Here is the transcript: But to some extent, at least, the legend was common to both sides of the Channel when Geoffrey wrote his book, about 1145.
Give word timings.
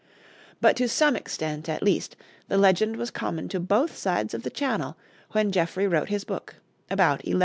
But 0.59 0.75
to 0.77 0.89
some 0.89 1.15
extent, 1.15 1.69
at 1.69 1.83
least, 1.83 2.15
the 2.47 2.57
legend 2.57 2.95
was 2.95 3.11
common 3.11 3.47
to 3.49 3.59
both 3.59 3.95
sides 3.95 4.33
of 4.33 4.41
the 4.41 4.49
Channel 4.49 4.97
when 5.33 5.51
Geoffrey 5.51 5.85
wrote 5.85 6.09
his 6.09 6.23
book, 6.23 6.55
about 6.89 7.19
1145. 7.21 7.39